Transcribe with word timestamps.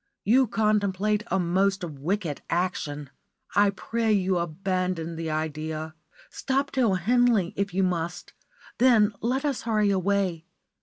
You 0.23 0.47
contemplate 0.47 1.21
a 1.27 1.37
most 1.37 1.83
wicked 1.83 2.41
action. 2.49 3.11
I 3.53 3.69
pray 3.69 4.11
you 4.11 4.39
abandon 4.39 5.15
the 5.15 5.29
idea. 5.29 5.93
Stop 6.31 6.71
till 6.71 6.95
Henley, 6.95 7.53
if 7.55 7.71
you 7.71 7.83
must; 7.83 8.33
then 8.79 9.13
let 9.21 9.45
us 9.45 9.61
hurry 9.61 9.91
away. 9.91 10.47